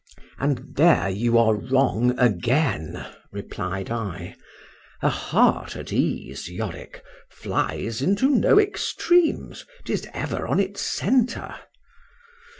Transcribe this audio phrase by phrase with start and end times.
[0.39, 8.59] ——And there you are wrong again, replied I.—A heart at ease, Yorick, flies into no
[8.59, 11.53] extremes—'tis ever on its centre.